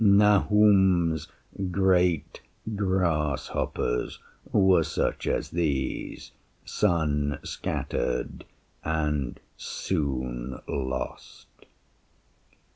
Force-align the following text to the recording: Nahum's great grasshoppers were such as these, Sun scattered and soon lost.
Nahum's 0.03 1.27
great 1.69 2.41
grasshoppers 2.75 4.17
were 4.51 4.81
such 4.81 5.27
as 5.27 5.51
these, 5.51 6.31
Sun 6.65 7.37
scattered 7.43 8.43
and 8.83 9.39
soon 9.57 10.59
lost. 10.67 11.67